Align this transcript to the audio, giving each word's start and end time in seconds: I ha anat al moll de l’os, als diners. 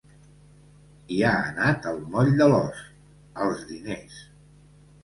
I 1.17 1.19
ha 1.27 1.33
anat 1.51 1.85
al 1.93 2.01
moll 2.17 2.35
de 2.41 2.49
l’os, 2.55 2.83
als 3.47 3.63
diners. 3.75 4.21